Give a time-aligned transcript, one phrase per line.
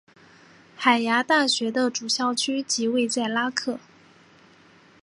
[0.75, 3.79] 海牙大学的主校区即位在拉克。